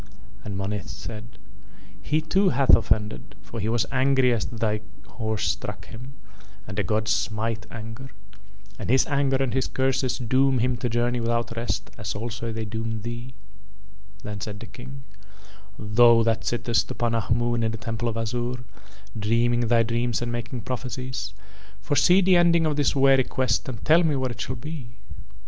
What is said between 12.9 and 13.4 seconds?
thee."